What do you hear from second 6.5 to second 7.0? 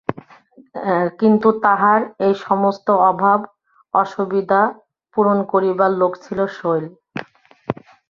শৈল।